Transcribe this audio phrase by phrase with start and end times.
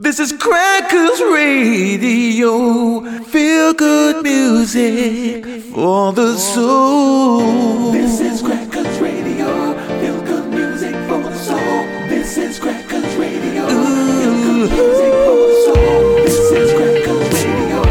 [0.00, 3.02] This is Crackers Radio.
[3.24, 7.90] Feel good music for the soul.
[7.90, 9.74] This is Crackers Radio.
[10.00, 11.82] Feel good music for the soul.
[12.08, 13.66] This is Crackers Radio.
[13.66, 16.14] Feel good music for the soul.
[16.22, 17.82] This is Crackers Radio.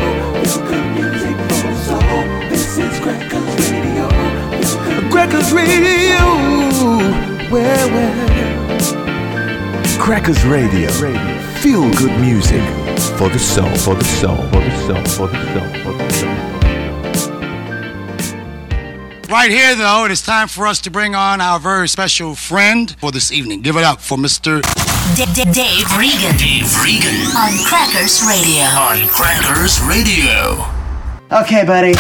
[0.45, 2.23] Feel good music for the soul.
[2.49, 4.07] This is Crackers Radio.
[5.11, 6.23] Crackers Radio.
[7.51, 8.36] Where, where?
[10.07, 10.89] Crackers Radio.
[11.59, 12.61] Feel good music
[13.19, 16.29] for the soul, for the soul, for the soul, for the soul, for the soul.
[19.29, 22.95] Right here, though, it is time for us to bring on our very special friend
[23.01, 23.59] for this evening.
[23.61, 24.61] Give it up for Mr.
[25.17, 26.37] D- D- Dave Regan.
[26.37, 28.63] Dave Regan On Crackers Radio.
[28.79, 30.63] on Crackers Radio.
[31.33, 31.93] Okay, buddy.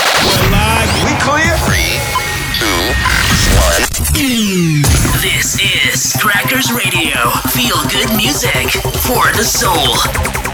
[5.21, 7.29] This is Crackers Radio.
[7.51, 8.71] Feel good music
[9.01, 10.46] for the soul.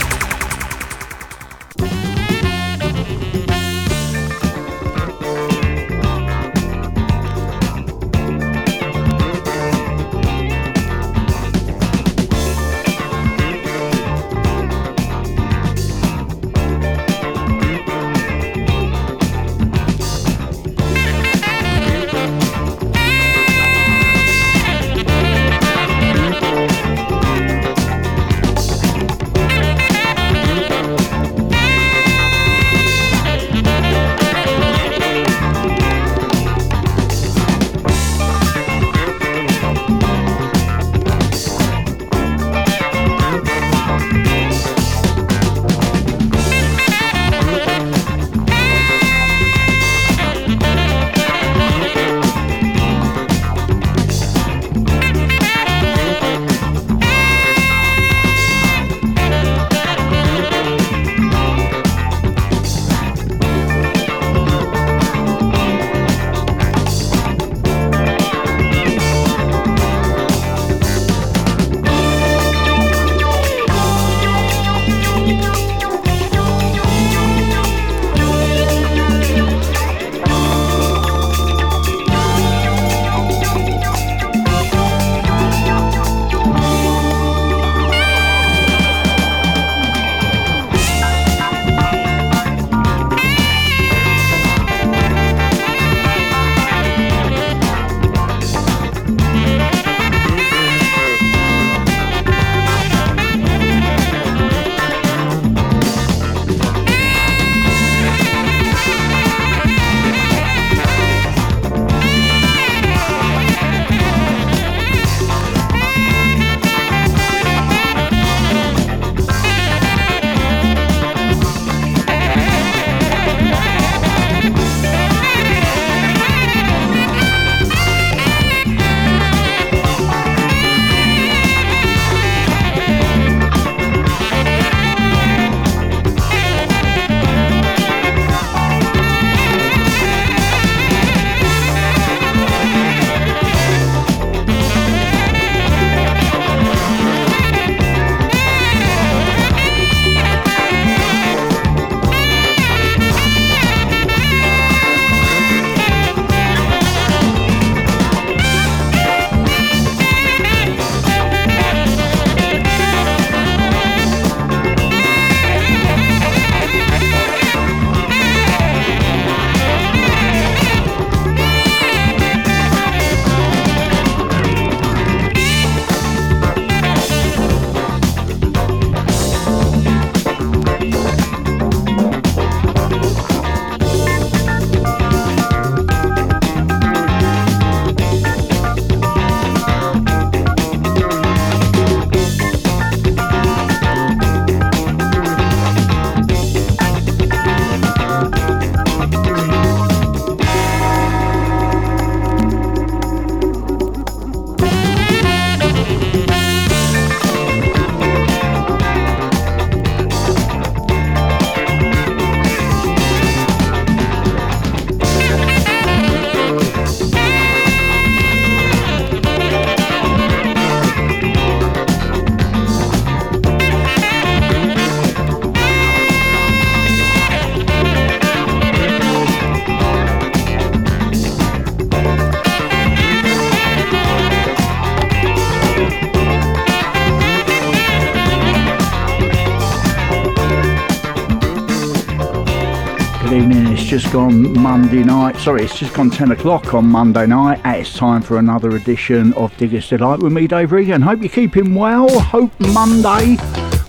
[244.13, 245.35] Gone Monday night.
[245.37, 247.59] Sorry, it's just gone 10 o'clock on Monday night.
[247.63, 251.01] And it's time for another edition of Digger's Delight with me, Dave Regan.
[251.01, 252.19] Hope you're keeping well.
[252.19, 253.37] Hope Monday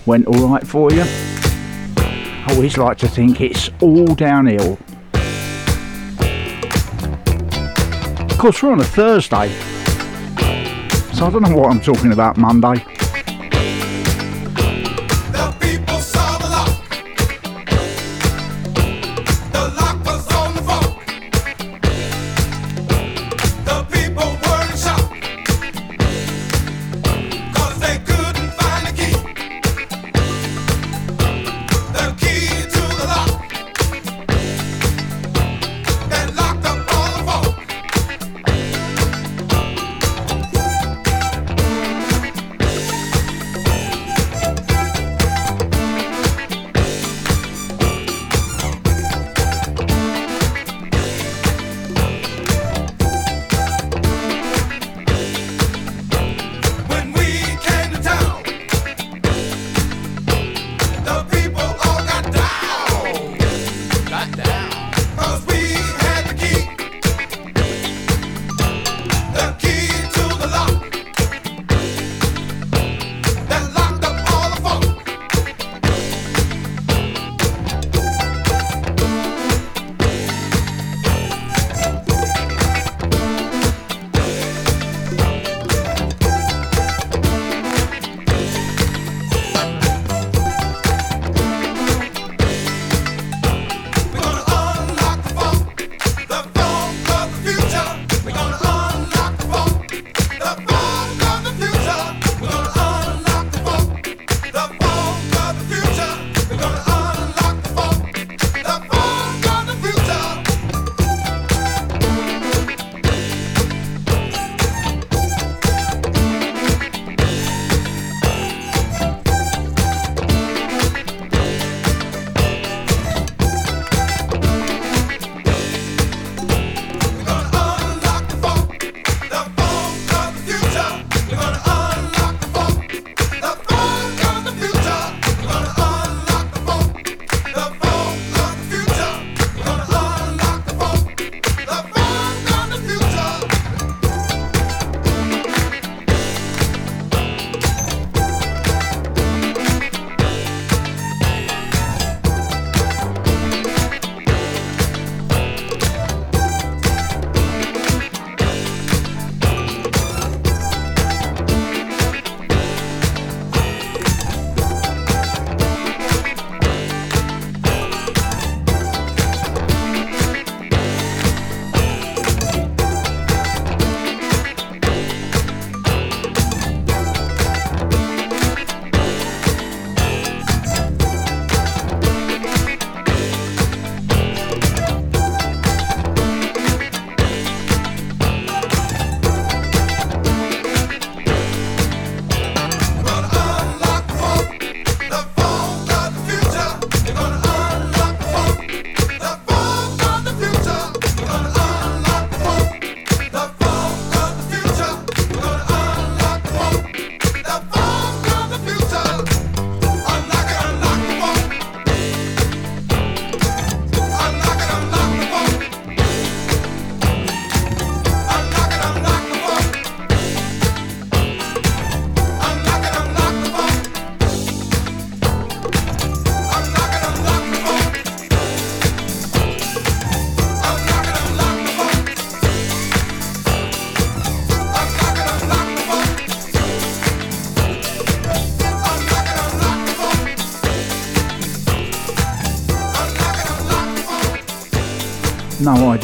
[0.07, 1.03] went all right for you.
[1.05, 4.79] I always like to think it's all downhill.
[8.27, 9.49] Of course, we're on a Thursday.
[11.13, 12.83] So I don't know what I'm talking about Monday.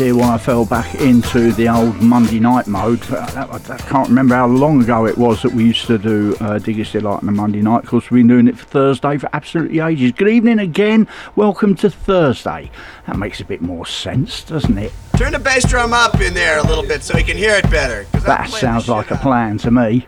[0.02, 3.00] Idea why I fell back into the old Monday night mode.
[3.12, 6.58] Uh, I can't remember how long ago it was that we used to do uh,
[6.58, 7.84] Diggers Delight on a Monday night.
[7.84, 10.14] Of course, we've been doing it for Thursday for absolutely ages.
[10.14, 11.08] Good evening again.
[11.36, 12.72] Welcome to Thursday.
[13.06, 14.92] That makes a bit more sense, doesn't it?
[15.18, 17.70] Turn the bass drum up in there a little bit so you can hear it
[17.70, 18.06] better.
[18.22, 20.08] That sounds like a plan to me.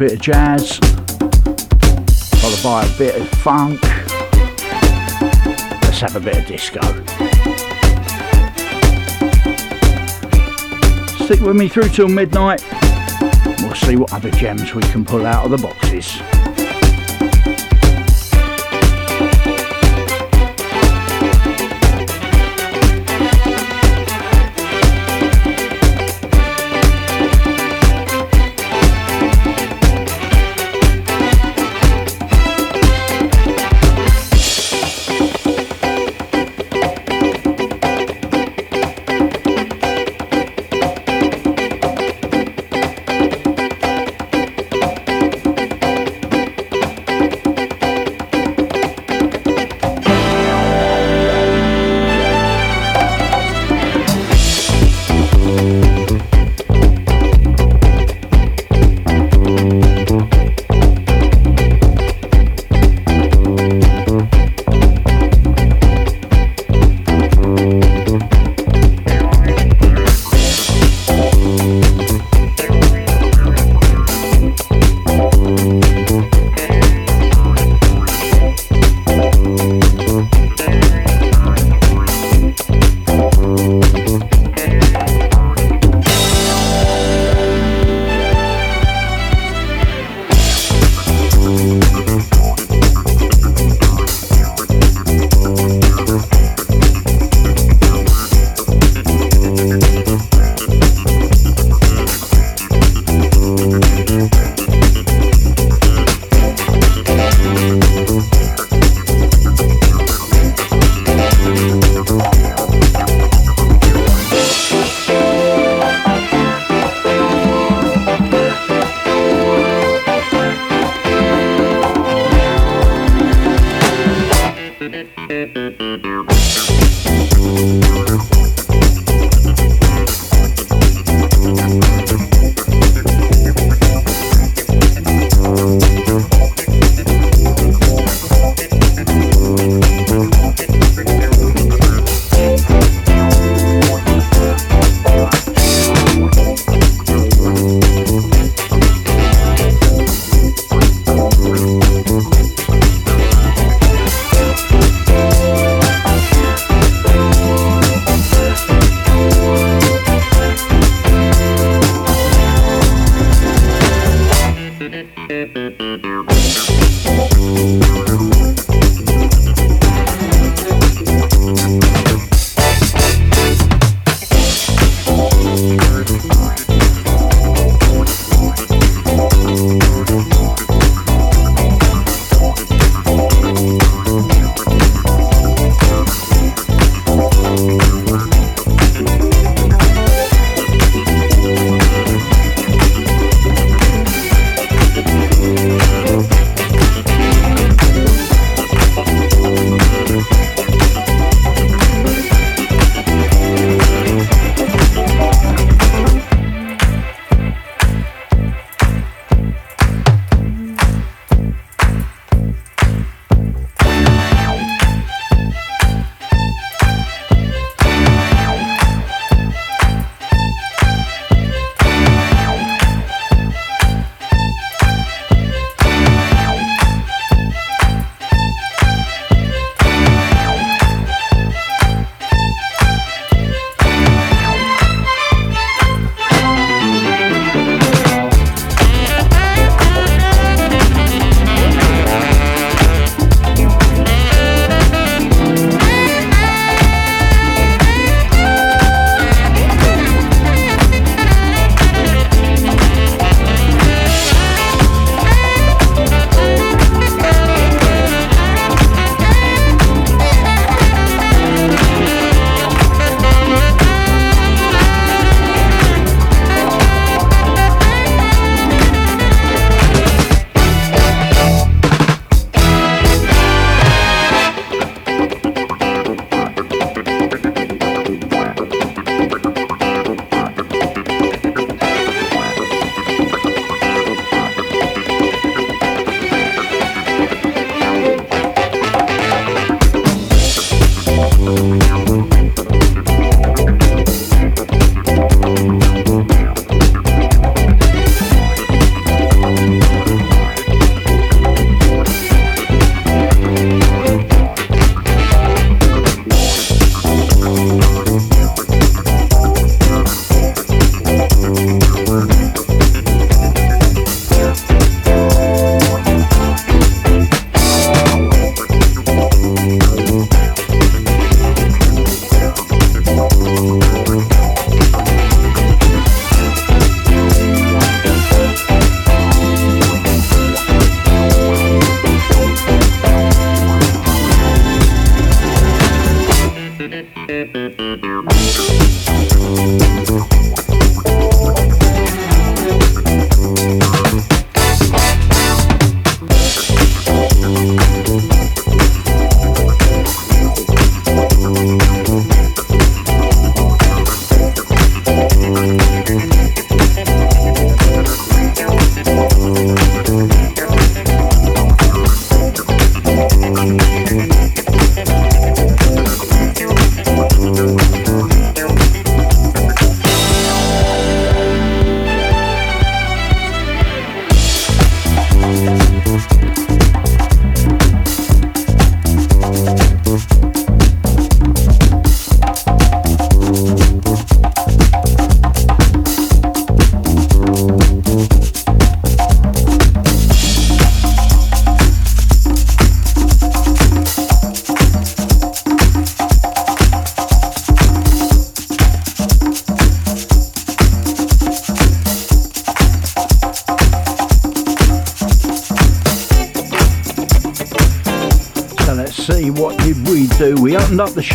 [0.00, 0.78] Bit of jazz,
[2.40, 3.82] followed by a bit of funk.
[5.82, 6.80] Let's have a bit of disco.
[11.22, 12.64] Stick with me through till midnight.
[13.58, 16.18] We'll see what other gems we can pull out of the boxes.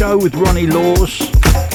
[0.05, 1.17] Show with Ronnie Laws,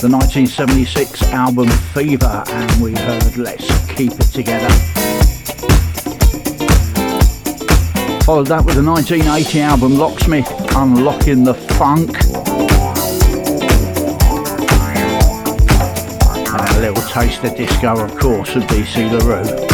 [0.03, 4.69] the 1976 album Fever, and we heard Let's Keep It Together.
[8.25, 12.11] Followed that with the 1980 album Locksmith, Unlocking the Funk.
[16.47, 19.70] And a little taste of disco, of course, of DC LaRue.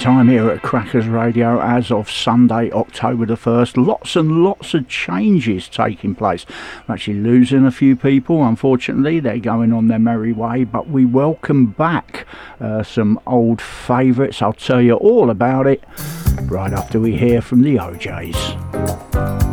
[0.00, 3.86] Time here at Crackers Radio as of Sunday, October the 1st.
[3.86, 6.46] Lots and lots of changes taking place.
[6.88, 9.20] We're actually losing a few people, unfortunately.
[9.20, 12.26] They're going on their merry way, but we welcome back
[12.60, 14.40] uh, some old favourites.
[14.40, 15.84] I'll tell you all about it
[16.44, 19.49] right after we hear from the O'Jays.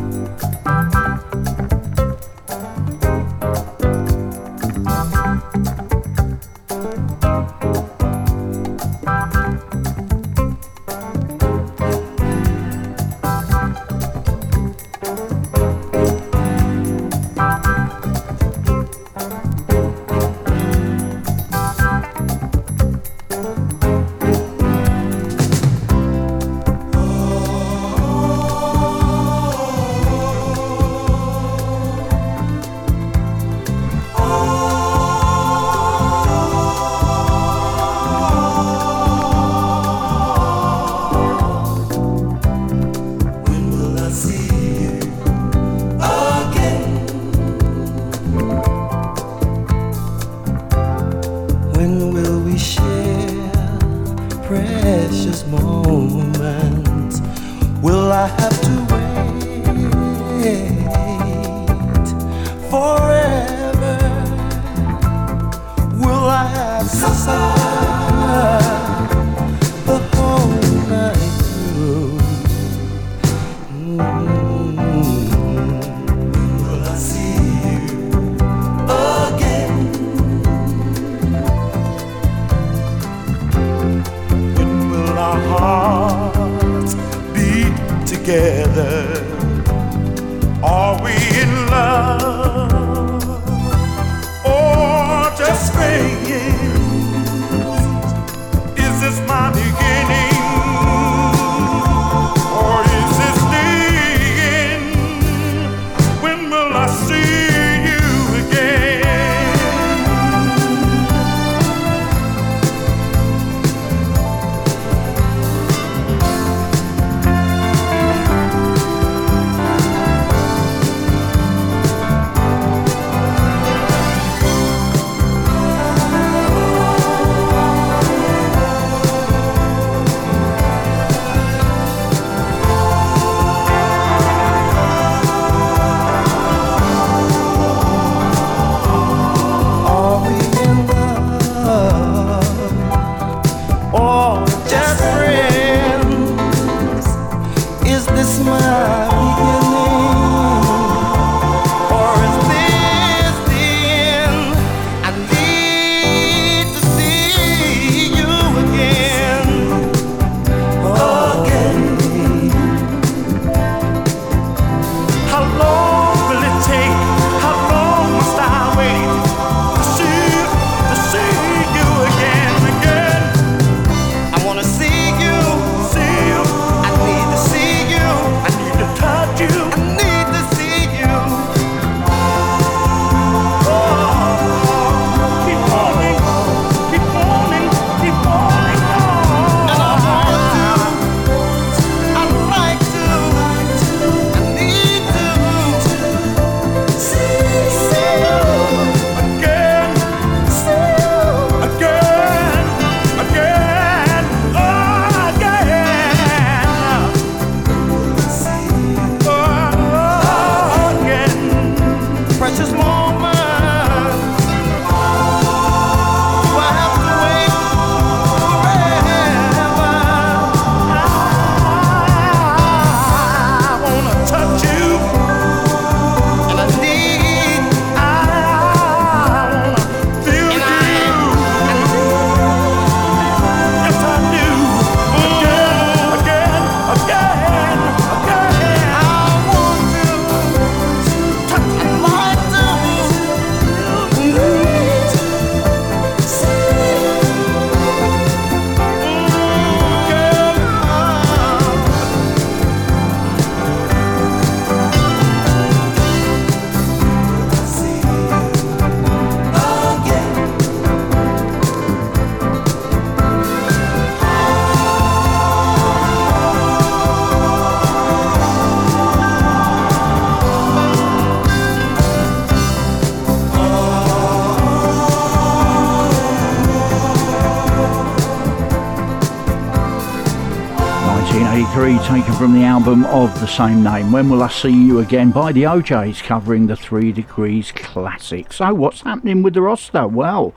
[282.37, 284.11] From the album of the same name.
[284.11, 288.53] When Will I See You Again by the O'Jays covering the Three Degrees classic.
[288.53, 290.07] So, what's happening with the roster?
[290.07, 290.53] Well,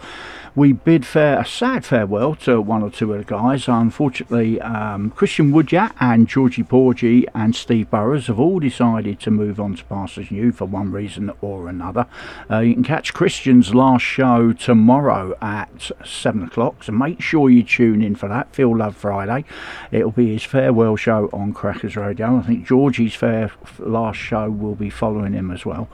[0.54, 3.68] we bid fair a sad farewell to one or two of the guys.
[3.68, 9.60] Unfortunately, um, Christian Woodyat and Georgie Porgy and Steve Burrows have all decided to move
[9.60, 12.06] on to Pastors New for one reason or another.
[12.50, 17.62] Uh, you can catch Christian's last show tomorrow at 7 o'clock, so make sure you
[17.62, 18.54] tune in for that.
[18.54, 19.44] Feel Love Friday.
[19.92, 22.36] It'll be his farewell show on Crackers Radio.
[22.38, 25.88] I think Georgie's fair last show will be following him as well.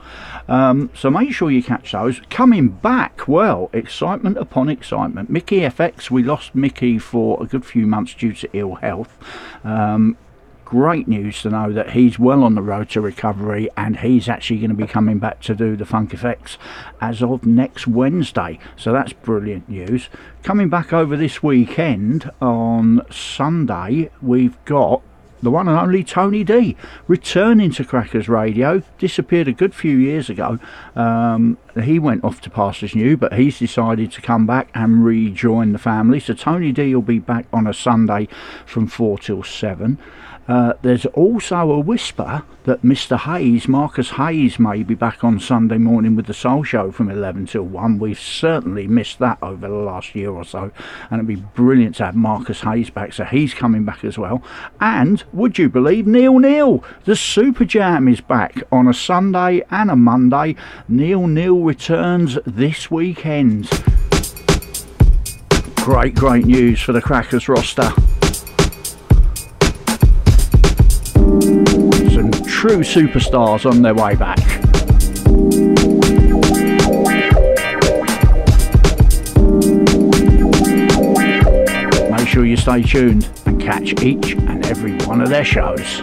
[0.47, 2.21] Um, so make sure you catch those.
[2.29, 5.29] Coming back, well, excitement upon excitement.
[5.29, 9.17] Mickey FX, we lost Mickey for a good few months due to ill health.
[9.65, 10.15] Um,
[10.63, 14.57] great news to know that he's well on the road to recovery and he's actually
[14.57, 16.57] going to be coming back to do the funk effects
[17.01, 18.57] as of next Wednesday.
[18.77, 20.07] So that's brilliant news.
[20.43, 25.01] Coming back over this weekend on Sunday, we've got
[25.41, 26.75] the one and only Tony D,
[27.07, 28.81] returning to Crackers Radio.
[28.97, 30.59] Disappeared a good few years ago.
[30.95, 35.73] Um, he went off to Pastors New, but he's decided to come back and rejoin
[35.73, 36.19] the family.
[36.19, 38.27] So Tony D will be back on a Sunday
[38.65, 39.99] from 4 till 7.
[40.47, 43.17] Uh, there's also a whisper that Mr.
[43.17, 47.47] Hayes, Marcus Hayes, may be back on Sunday morning with the Soul Show from 11
[47.47, 47.99] till 1.
[47.99, 50.71] We've certainly missed that over the last year or so,
[51.09, 54.41] and it'd be brilliant to have Marcus Hayes back, so he's coming back as well.
[54.79, 59.91] And would you believe Neil Neil, the Super Jam is back on a Sunday and
[59.91, 60.55] a Monday.
[60.87, 63.69] Neil Neil returns this weekend.
[65.75, 67.89] Great, great news for the Crackers roster.
[72.57, 74.39] True superstars on their way back.
[82.09, 85.99] Make sure you stay tuned and catch each and every one of their shows.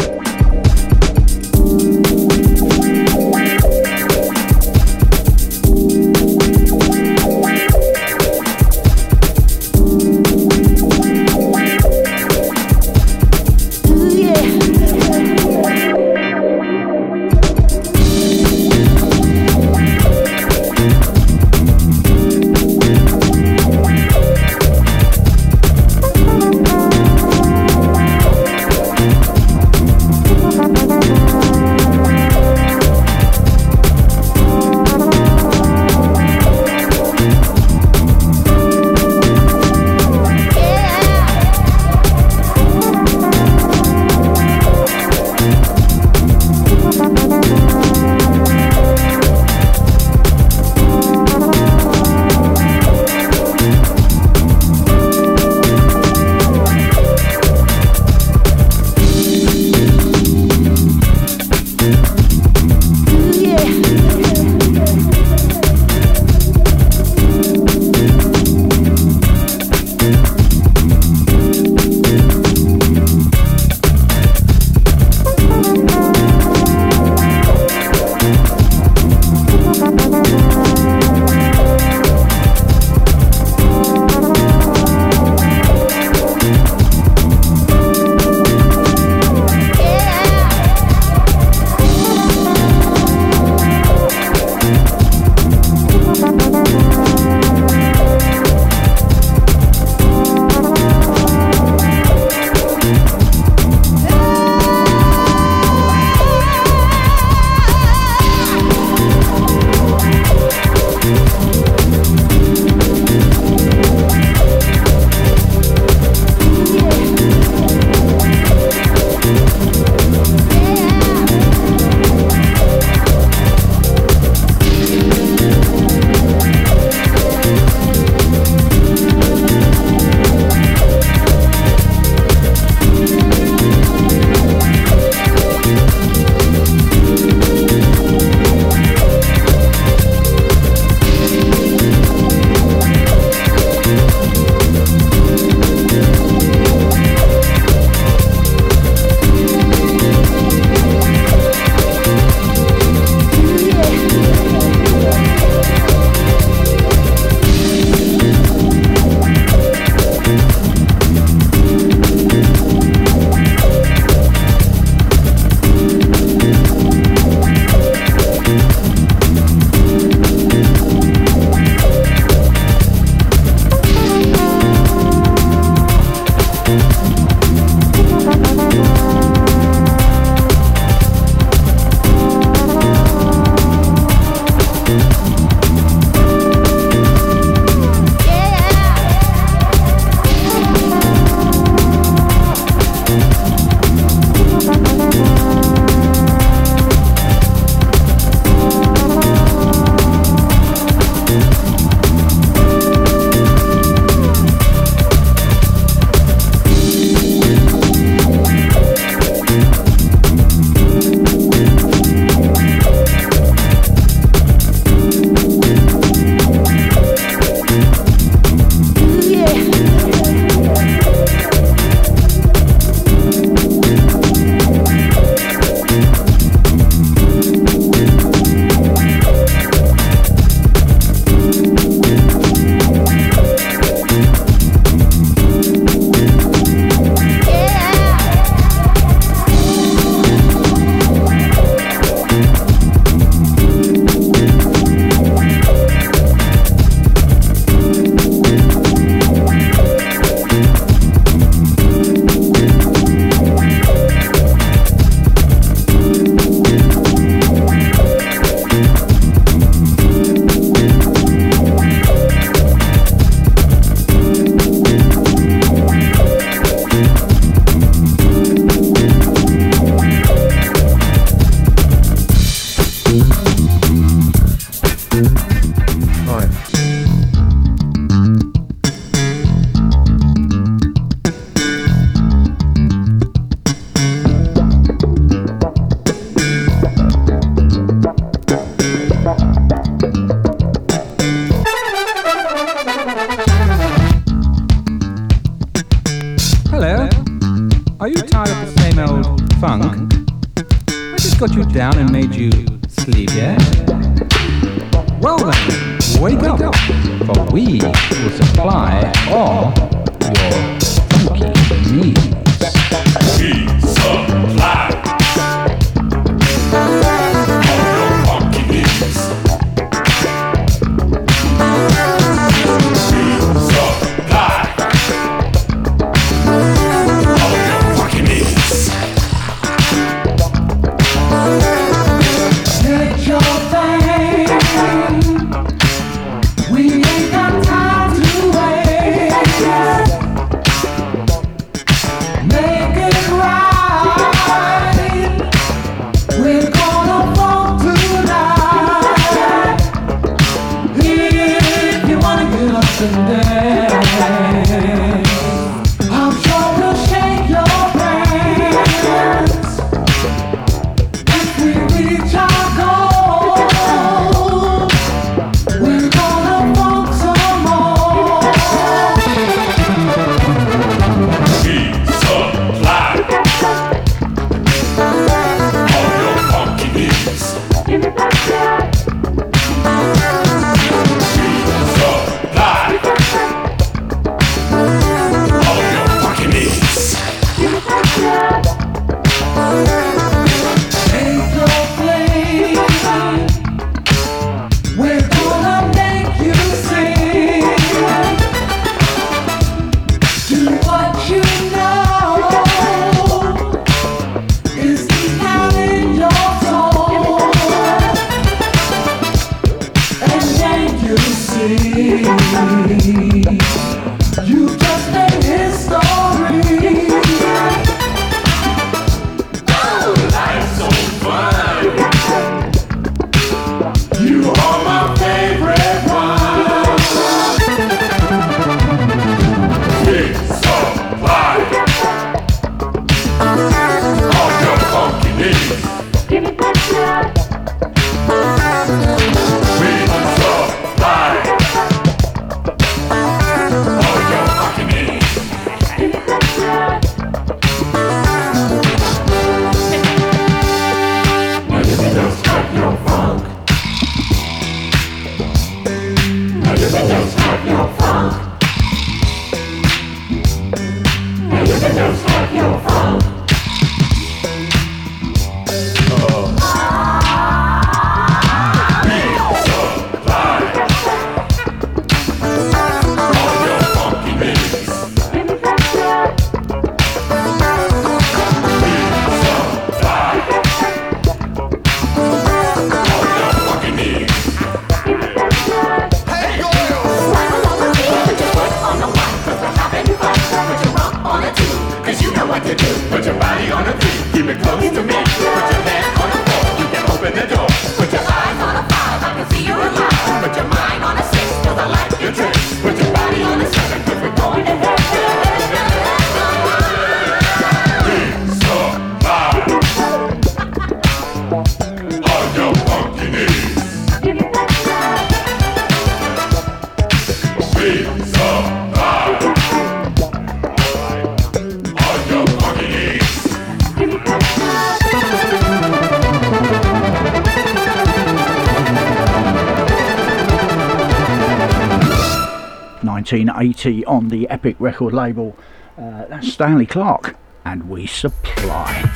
[533.25, 535.56] 1980 on the Epic record label.
[535.96, 539.10] Uh, that's Stanley Clarke, and we supply.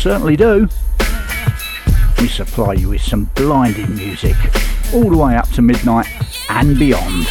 [0.00, 0.68] Certainly do.
[2.18, 4.36] We supply you with some blinding music
[4.92, 6.08] all the way up to midnight
[6.48, 7.28] and beyond.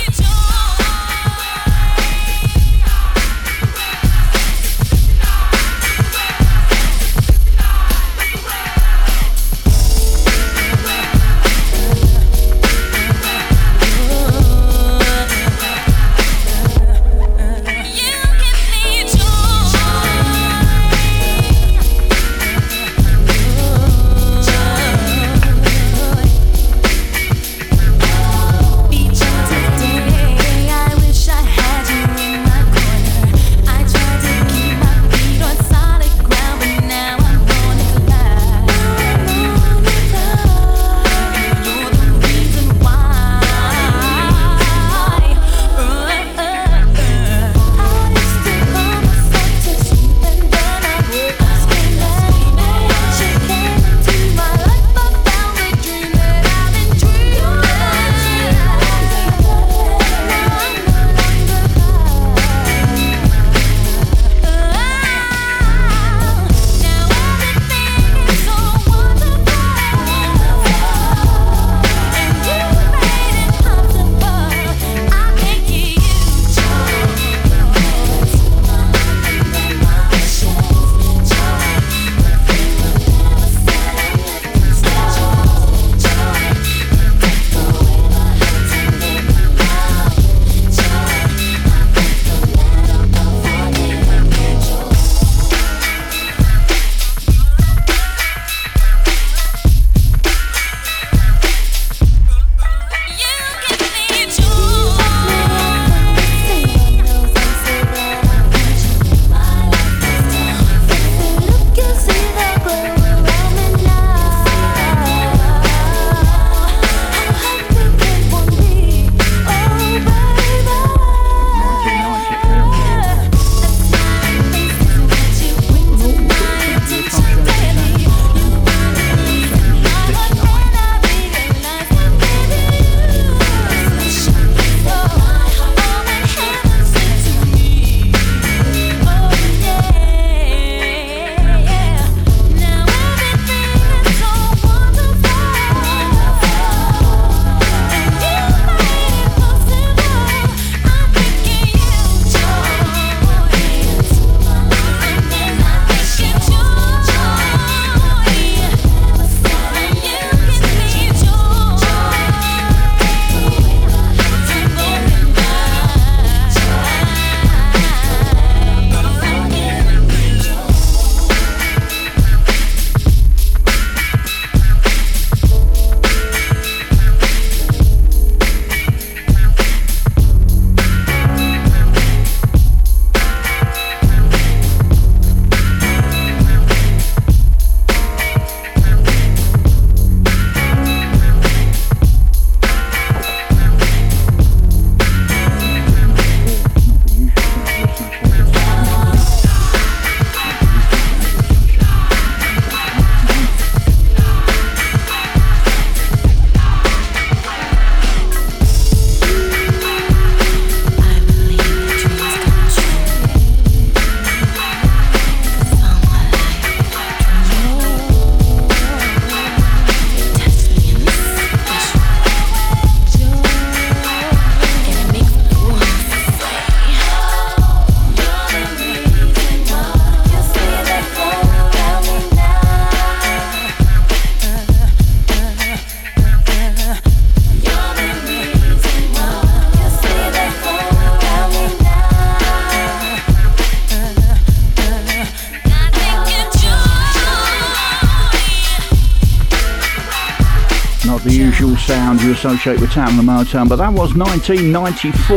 [252.39, 255.35] Associate with Tamla Motown, but that was 1994.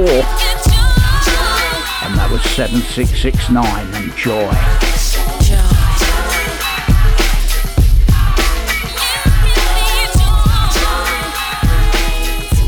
[2.05, 4.53] And that was 7669 and Joy.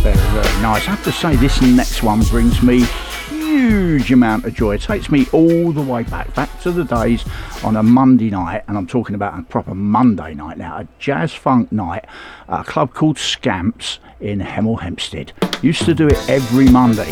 [0.03, 0.89] Very, very nice.
[0.89, 2.85] I have to say, this next one brings me
[3.31, 4.75] huge amount of joy.
[4.75, 7.25] It takes me all the way back, back to the days
[7.63, 11.33] on a Monday night, and I'm talking about a proper Monday night now, a jazz
[11.33, 12.05] funk night
[12.49, 15.33] a club called Scamps in Hemel Hempstead.
[15.63, 17.09] Used to do it every Monday.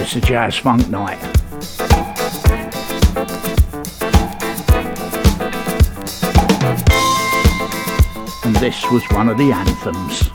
[0.00, 1.18] It's a jazz funk night.
[8.44, 10.33] And this was one of the anthems.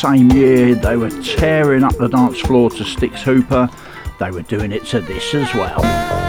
[0.00, 3.68] Same year they were tearing up the dance floor to Stix Hooper,
[4.18, 6.19] they were doing it to this as well.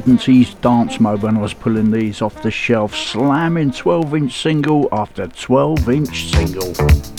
[0.00, 4.88] 70s dance mode when I was pulling these off the shelf, slamming 12 inch single
[4.92, 7.09] after 12 inch single.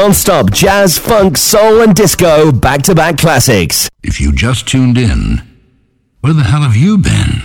[0.00, 3.86] Non-stop jazz, funk, soul and disco back-to-back classics.
[4.02, 5.42] If you just tuned in,
[6.22, 7.42] where the hell have you been?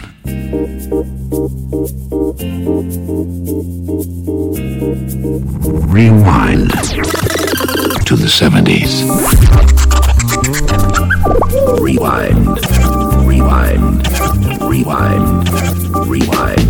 [5.92, 6.72] Rewind
[8.06, 9.04] to the 70s.
[11.82, 12.58] Rewind.
[13.28, 14.08] Rewind.
[14.62, 15.50] Rewind.
[16.08, 16.65] Rewind.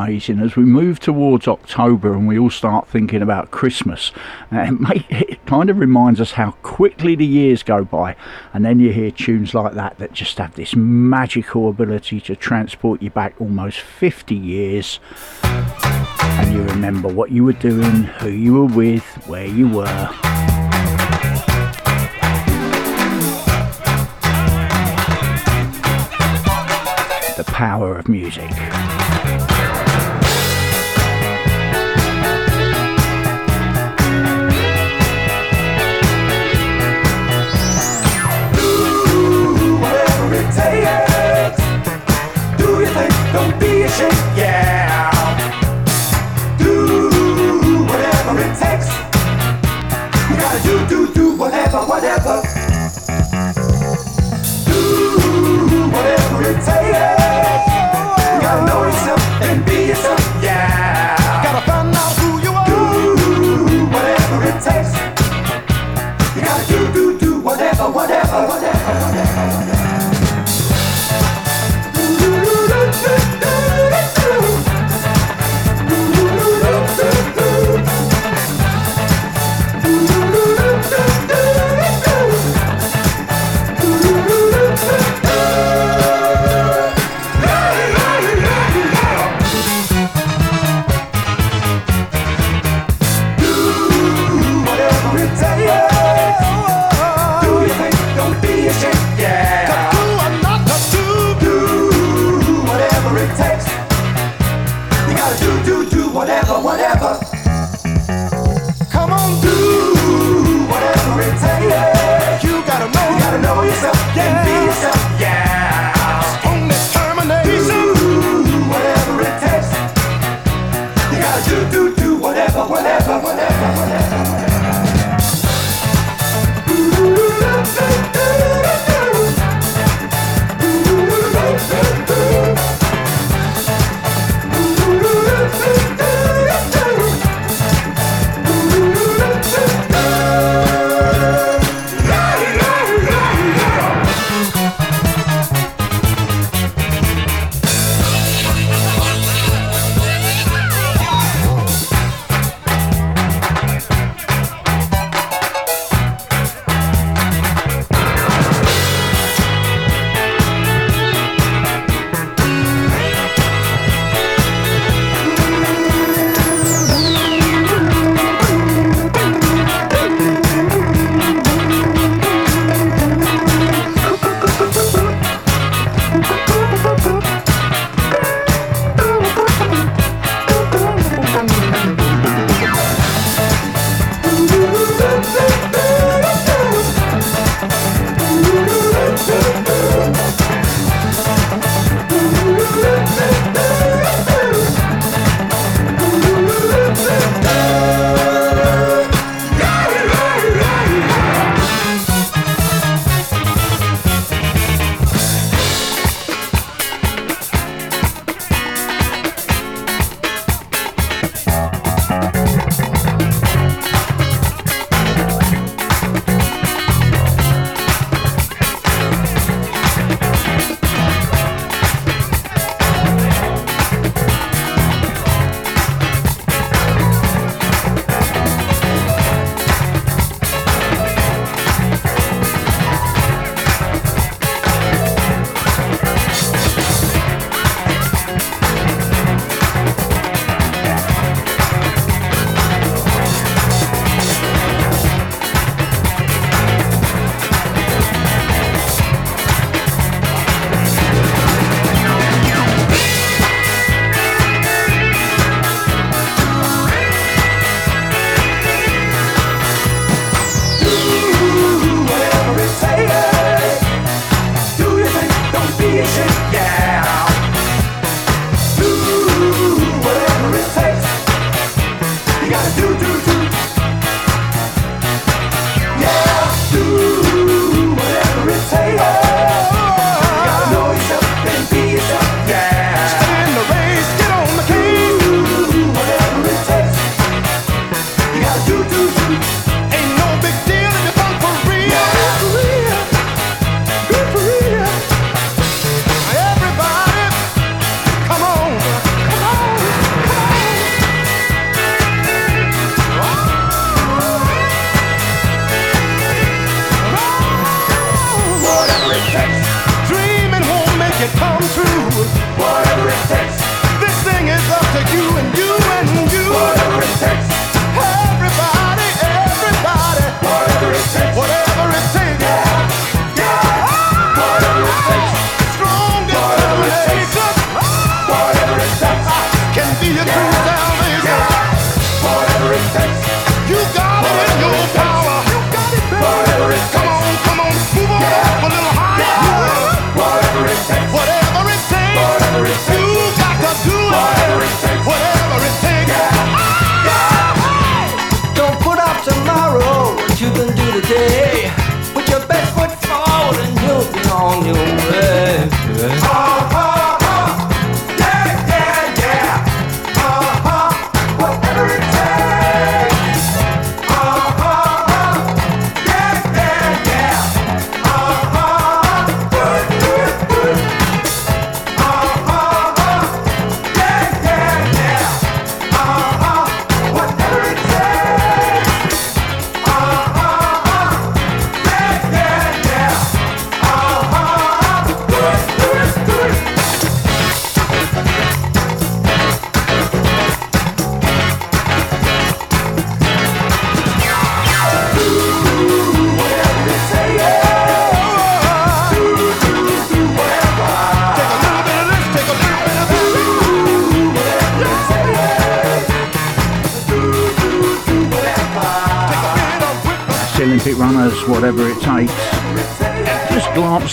[0.00, 0.40] Amazing.
[0.40, 4.12] As we move towards October and we all start thinking about Christmas,
[4.50, 4.74] uh,
[5.10, 8.16] it, kind of reminds us how quickly the years go by.
[8.52, 13.02] And then you hear tunes like that that just have this magical ability to transport
[13.02, 15.00] you back almost 50 years.
[15.42, 20.08] And you remember what you were doing, who you were with, where you were.
[27.36, 28.50] The power of music.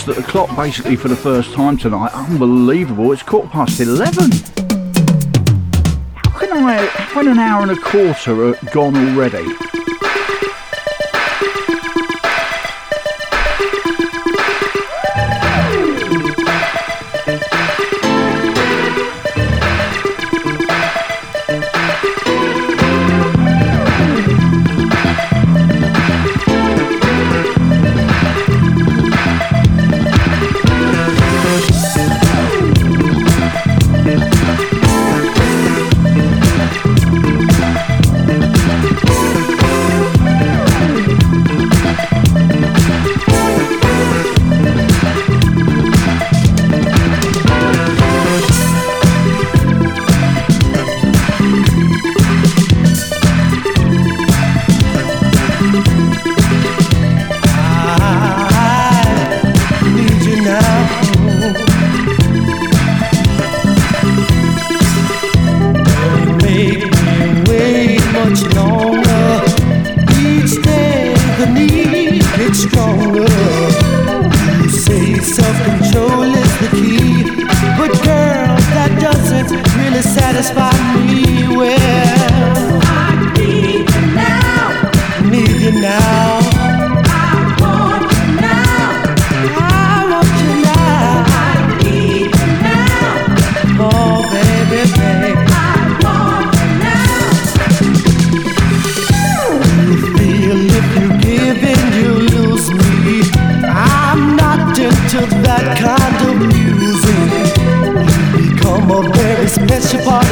[0.09, 2.11] at the clock basically for the first time tonight.
[2.13, 3.11] Unbelievable.
[3.11, 4.31] It's quarter past 11.
[6.15, 9.66] How can I, when an hour and a quarter are gone already?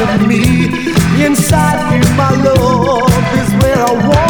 [0.00, 0.42] of me.
[1.24, 3.10] Inside you, my love
[3.40, 4.25] is where I want.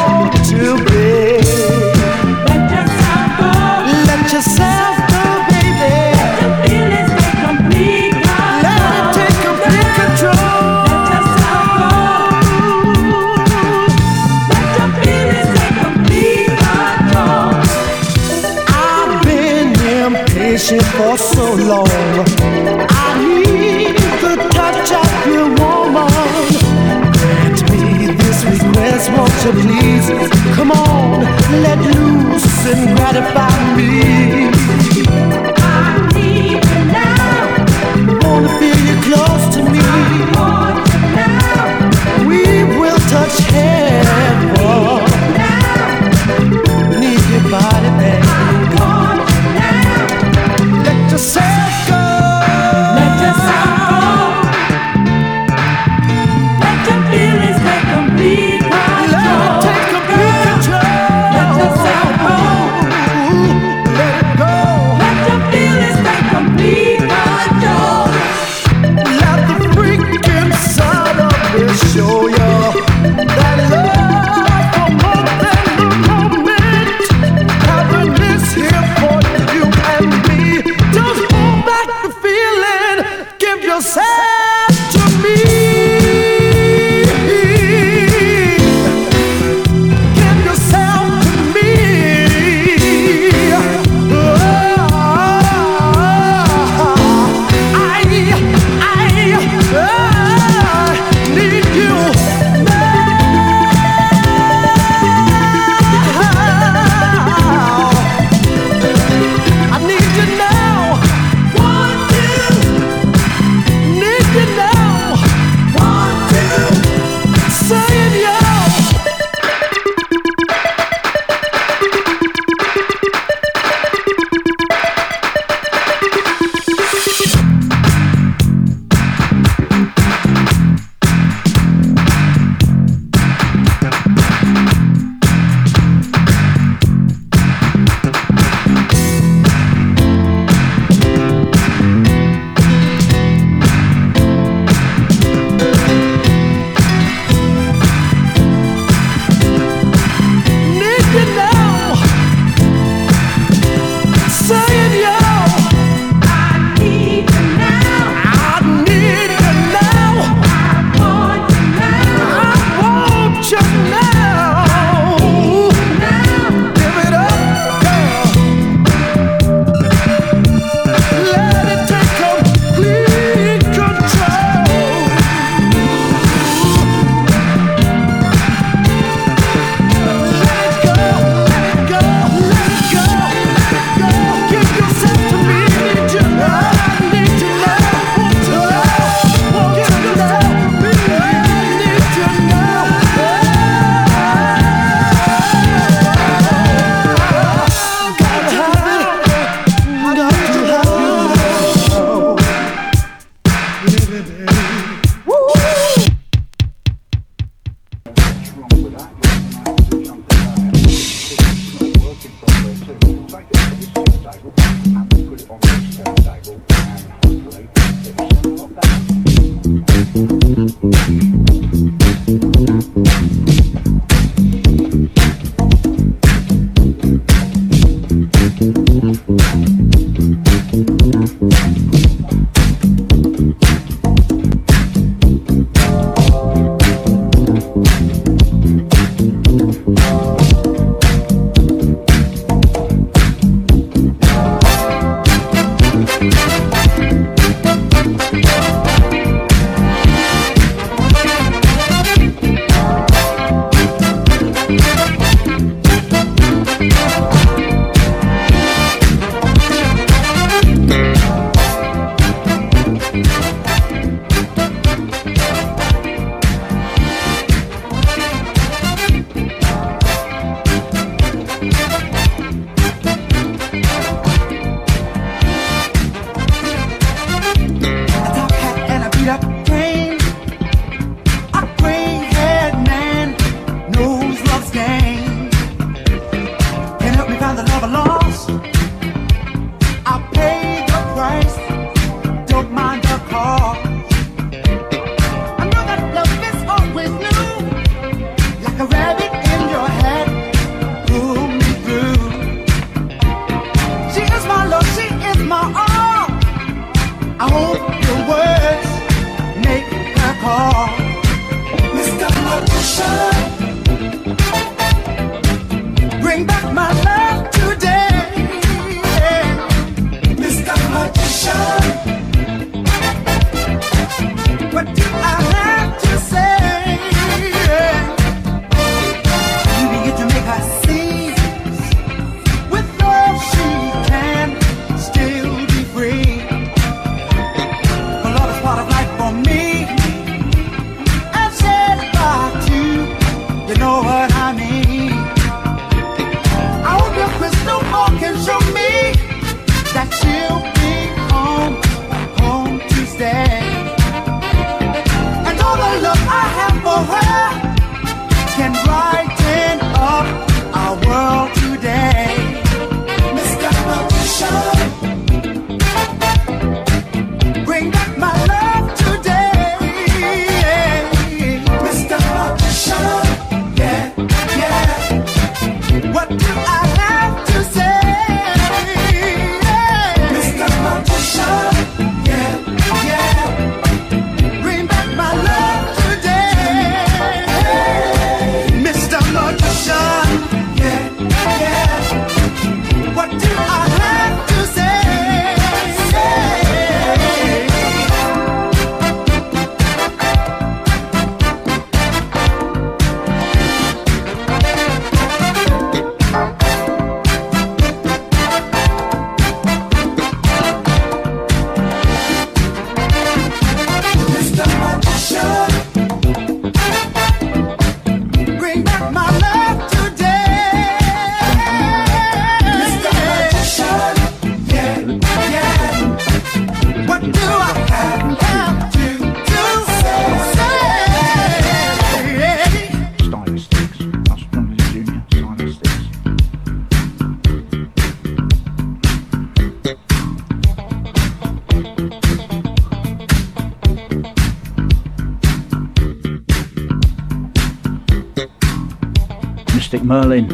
[449.77, 450.49] Mystic Merlin,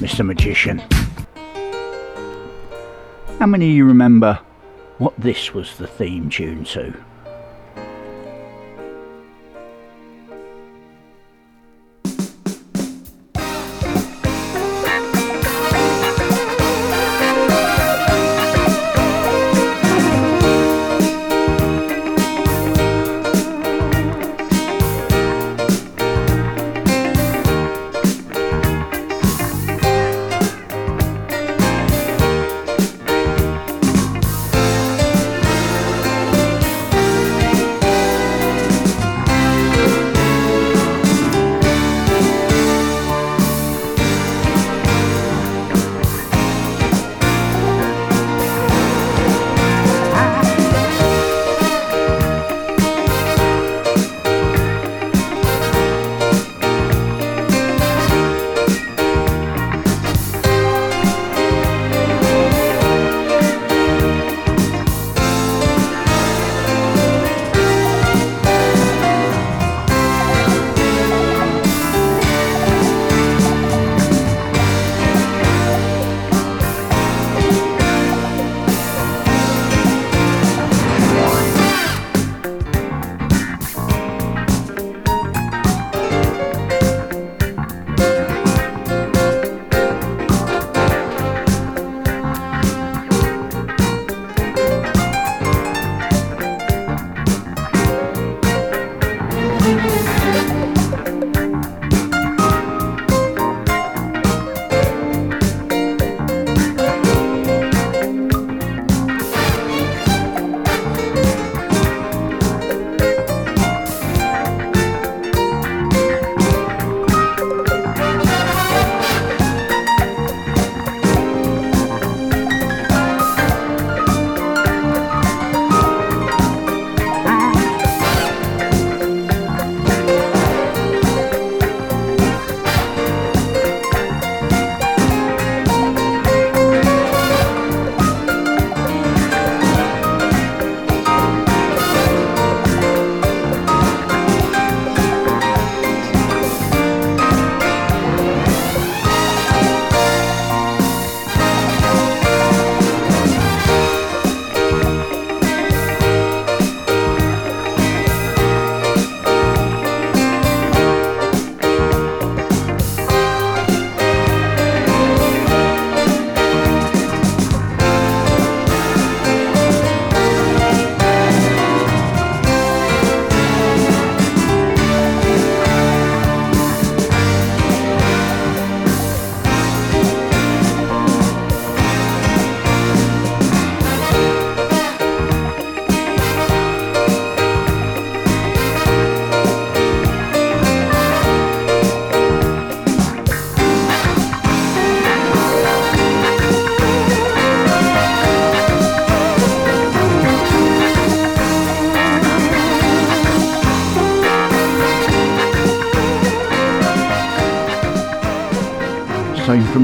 [0.00, 0.26] Mr.
[0.26, 0.80] Magician.
[3.38, 4.40] How many of you remember
[4.98, 6.92] what this was the theme tune to?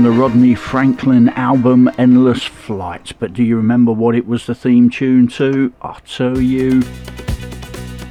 [0.04, 3.14] The Rodney Franklin album Endless Flight.
[3.18, 5.72] But do you remember what it was the theme tune to?
[5.80, 6.82] I'll tell you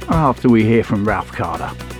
[0.08, 1.93] after we hear from Ralph Carter.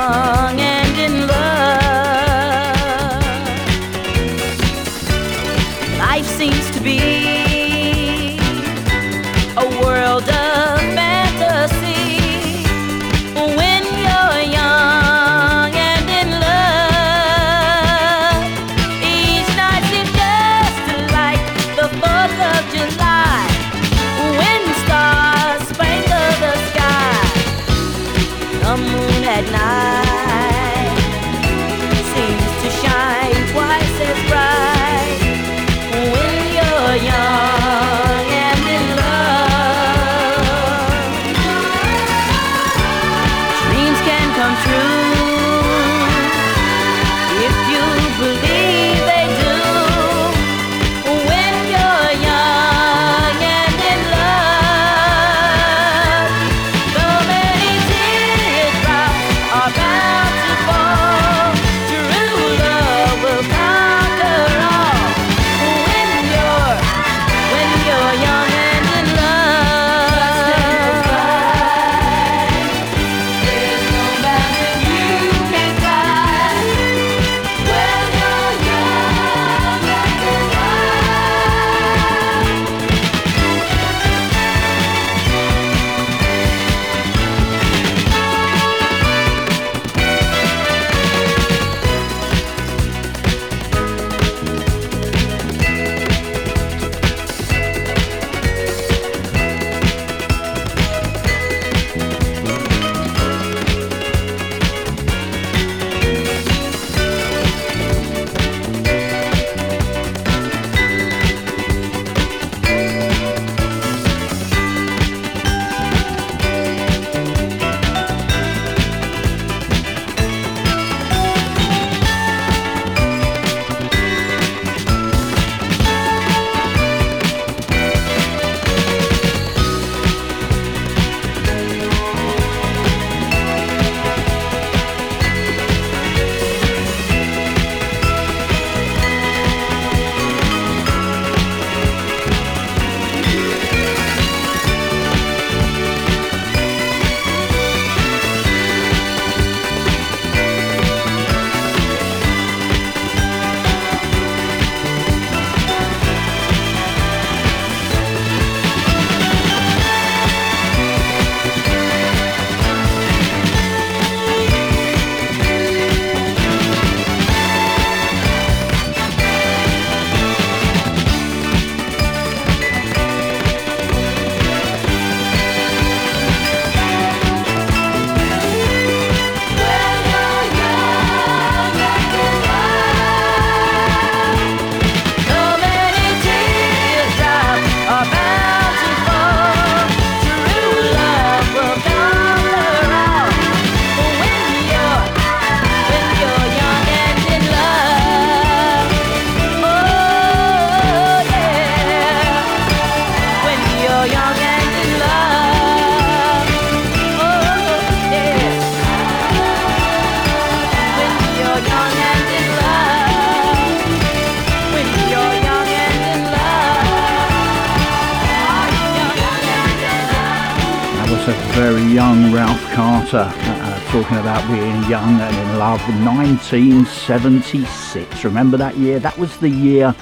[221.94, 225.80] young Ralph Carter uh, uh, talking about being young and in love.
[226.04, 228.24] 1976.
[228.24, 228.98] Remember that year?
[228.98, 229.94] That was the year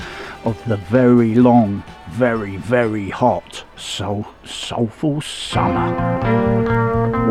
[0.45, 5.93] of the very long, very, very hot, so soulful summer.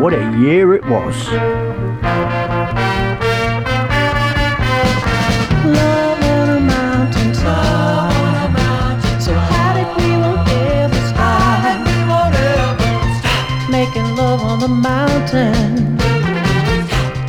[0.00, 1.26] What a year it was.
[5.66, 6.01] Love.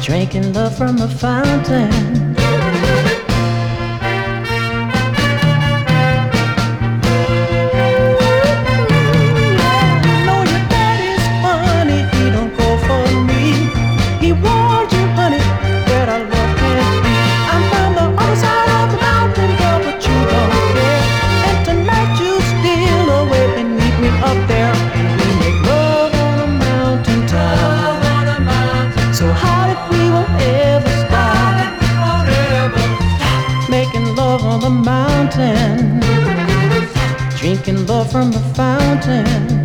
[0.03, 2.32] drinking love from a fountain.
[38.13, 39.62] from the fountain.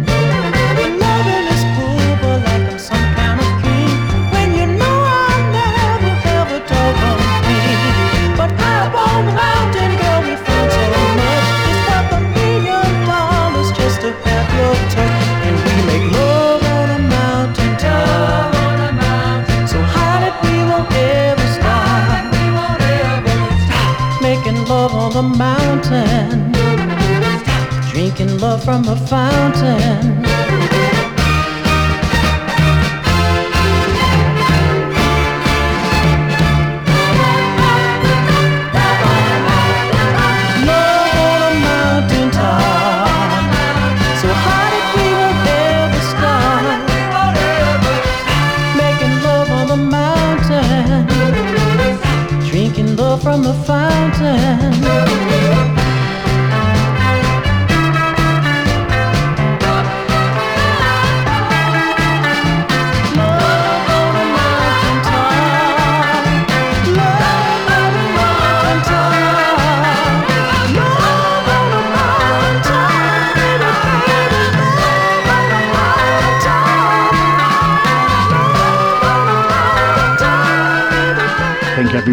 [28.19, 30.48] drinking love from a fountain.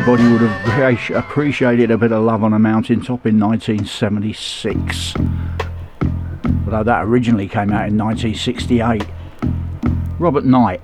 [0.08, 5.16] everybody would have appreciated a bit of Love on a Mountaintop in 1976.
[6.66, 9.04] Although that originally came out in 1968.
[10.20, 10.80] Robert Knight.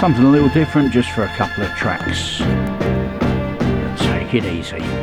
[0.00, 2.38] Something a little different just for a couple of tracks.
[4.02, 4.93] Take it easy.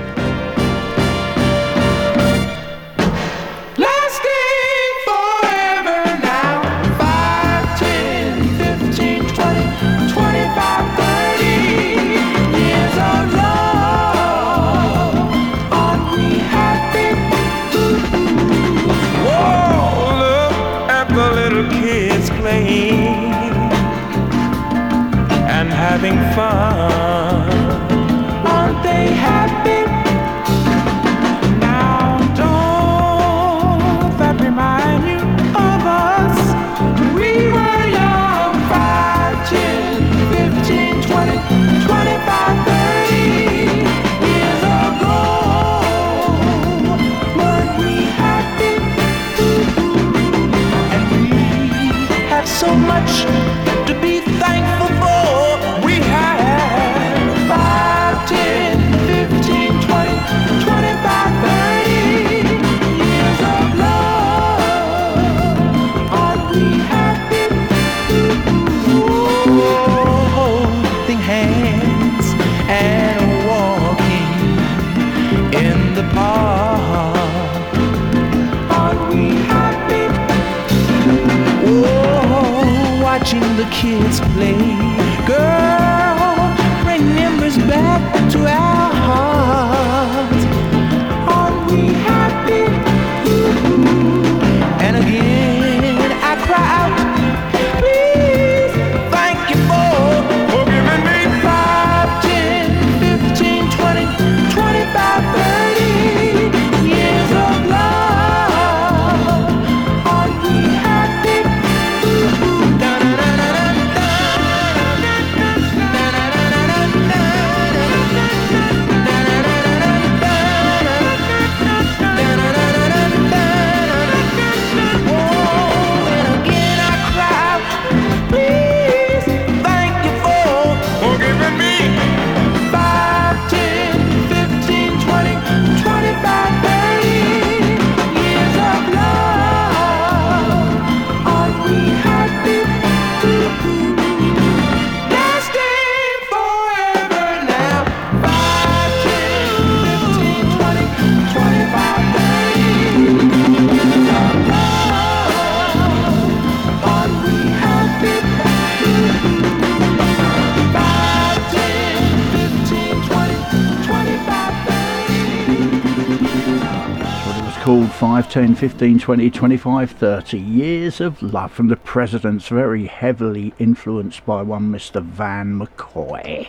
[168.32, 174.42] 10, 15, 20, 25, 30 Years of Love from the Presidents, very heavily influenced by
[174.42, 175.04] one Mr.
[175.04, 176.48] Van McCoy.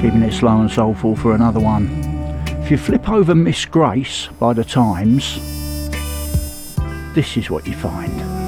[0.00, 1.90] Keeping it slow and soulful for another one.
[2.62, 5.34] If you flip over Miss Grace by the Tymes,
[7.14, 8.41] this is what you find.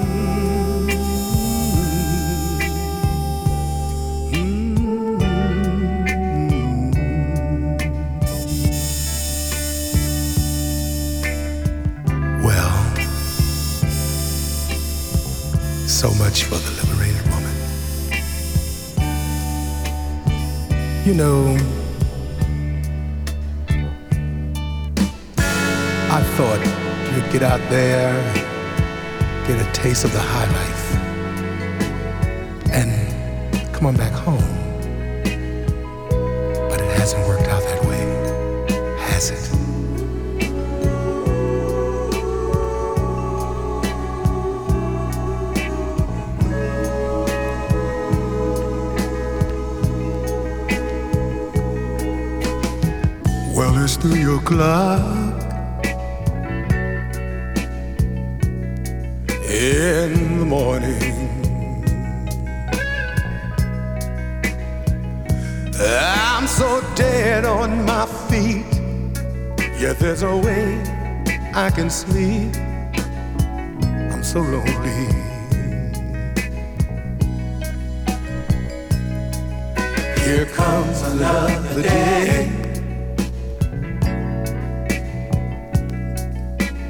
[16.05, 17.55] So much for the liberated woman.
[21.07, 21.57] You know,
[26.11, 26.61] I thought
[27.15, 28.13] you'd get out there,
[29.47, 30.74] get a taste of the high
[71.55, 72.55] I can sleep.
[74.13, 75.07] I'm so lonely.
[80.25, 82.51] Here comes another day.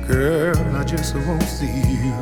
[0.07, 2.15] Girl, I just won't see you.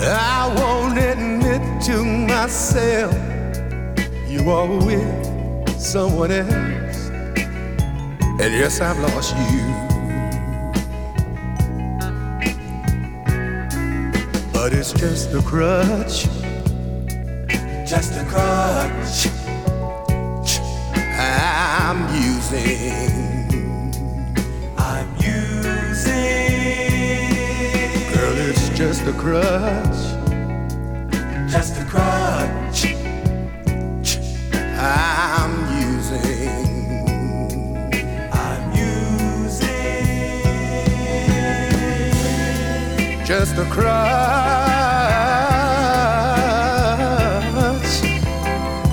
[0.00, 3.14] I won't admit to myself
[4.28, 6.77] you are with someone else.
[8.40, 9.64] And yes, I've lost you.
[14.52, 16.28] But it's just a crutch.
[17.84, 19.26] Just a crutch.
[21.18, 23.50] I'm using.
[24.78, 26.18] I'm using.
[28.14, 30.00] Girl, it's just a crutch.
[31.50, 32.94] Just a crutch.
[34.80, 35.37] I'm
[43.58, 43.88] a crutch.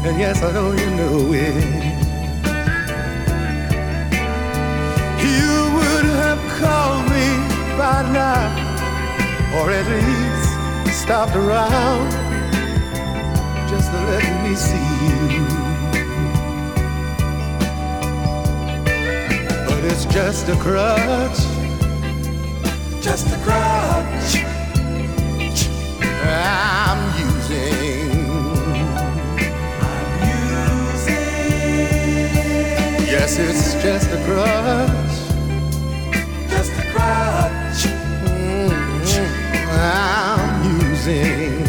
[0.05, 1.83] And yes, I know you know it.
[5.21, 7.27] You would have called me
[7.77, 8.49] by now,
[9.57, 12.09] or at least stopped around
[13.69, 14.89] just to let me see
[15.33, 15.47] you.
[19.67, 21.39] But it's just a crutch,
[23.03, 24.05] just a crutch.
[27.47, 27.59] I'm
[30.55, 31.15] using.
[33.05, 35.15] Yes, it's just a crutch.
[36.49, 37.85] Just a crutch.
[39.77, 40.89] I'm mm-hmm.
[40.89, 41.65] using.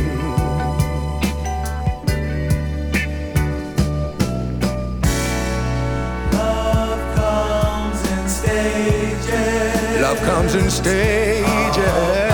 [6.32, 10.00] Love comes in stages.
[10.00, 12.25] Love comes in stages.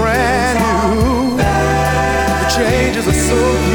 [0.00, 1.36] Brand new.
[1.36, 3.69] The changes are so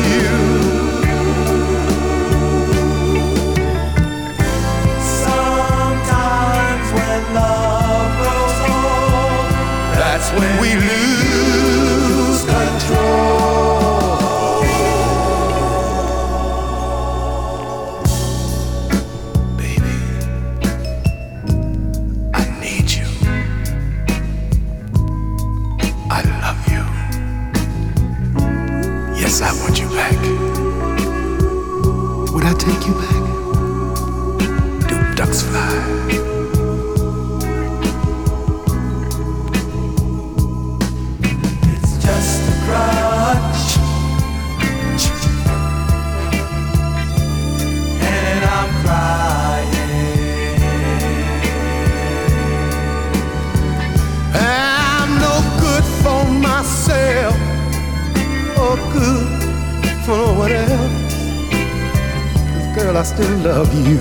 [63.16, 63.98] still love you.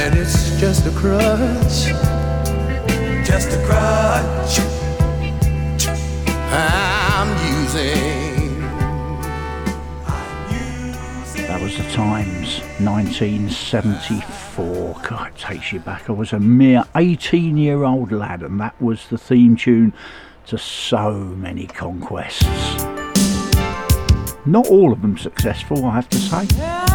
[0.00, 1.92] And it's just a crutch,
[3.26, 4.60] just a crutch
[6.52, 8.60] I'm using.
[11.46, 14.94] That was the Tymes, 1974.
[15.06, 16.08] God, it takes you back.
[16.08, 19.92] I was a mere 18 year old lad, and that was the theme tune
[20.46, 22.79] to so many conquests.
[24.50, 26.89] Not all of them successful, I have to say.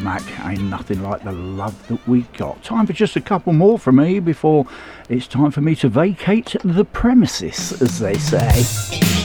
[0.00, 0.48] Womack.
[0.48, 2.62] Ain't nothing like the love that we got.
[2.62, 4.66] Time for just a couple more from me before
[5.08, 9.23] it's time for me to vacate the premises, as they say.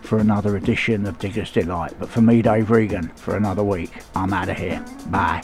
[0.00, 1.92] for another edition of Digger's Delight.
[1.98, 4.82] But for me, Dave Regan, for another week, I'm out of here.
[5.08, 5.42] Bye.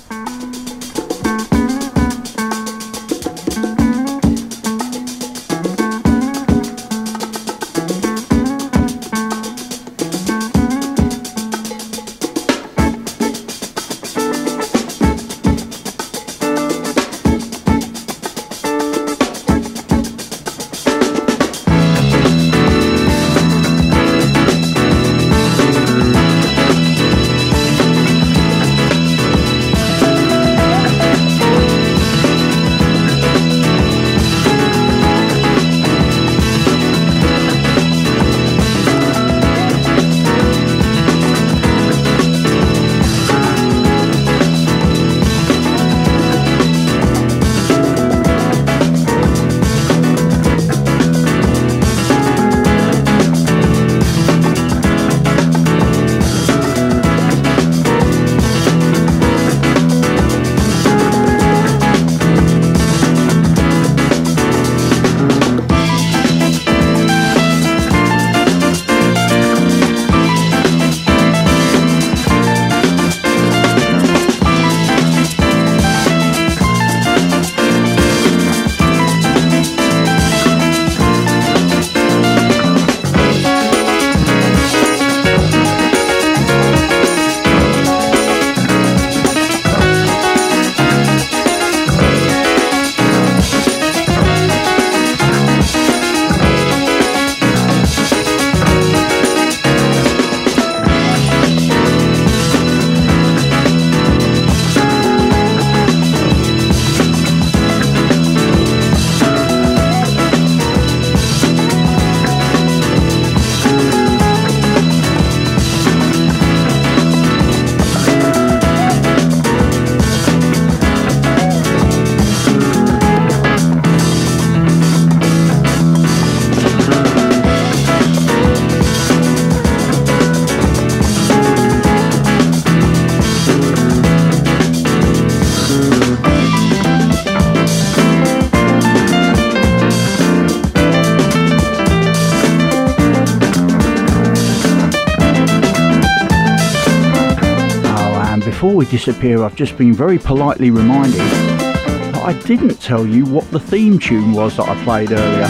[148.77, 153.51] Before we disappear, I've just been very politely reminded that I didn't tell you what
[153.51, 155.47] the theme tune was that I played earlier.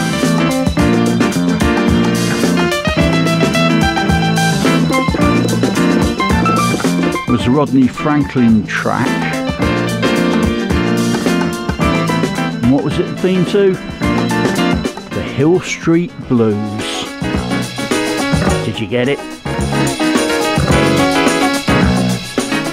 [7.27, 9.09] It was Rodney Franklin track.
[12.63, 13.73] And what was it the theme to?
[15.17, 17.05] The Hill Street Blues.
[18.65, 19.36] Did you get it?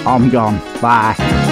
[0.06, 0.60] I'm gone.
[0.82, 1.43] Bye.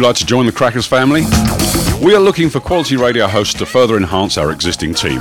[0.00, 1.24] You like to join the Crackers family?
[2.02, 5.20] We are looking for quality radio hosts to further enhance our existing team.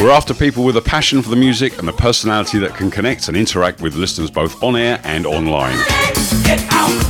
[0.00, 3.28] We're after people with a passion for the music and the personality that can connect
[3.28, 5.78] and interact with listeners both on air and online.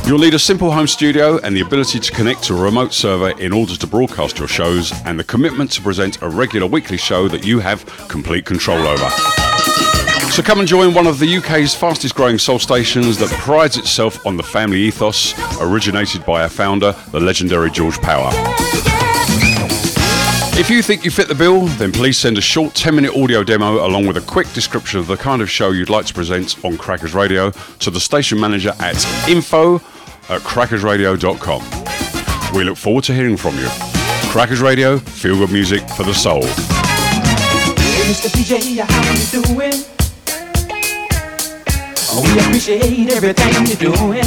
[0.05, 3.31] You'll need a simple home studio and the ability to connect to a remote server
[3.39, 7.27] in order to broadcast your shows and the commitment to present a regular weekly show
[7.29, 9.44] that you have complete control over.
[10.35, 14.25] So come and join one of the UK's fastest growing soul stations that prides itself
[14.25, 18.31] on the family ethos originated by our founder, the legendary George Power.
[20.59, 23.45] If you think you fit the bill, then please send a short 10 minute audio
[23.45, 26.61] demo along with a quick description of the kind of show you'd like to present
[26.65, 28.97] on Crackers Radio to the station manager at
[29.29, 29.75] info
[30.27, 32.53] at crackersradio.com.
[32.53, 33.69] We look forward to hearing from you.
[34.33, 36.41] Crackers Radio, feel good music for the soul.
[36.41, 38.27] Hey, Mr.
[38.27, 39.94] DJ, how you doing?
[42.17, 44.23] Oh, we appreciate everything you're doing.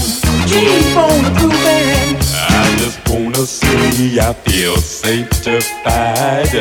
[0.47, 2.19] Keep on improving.
[2.35, 6.53] I just wanna say I feel sanctified.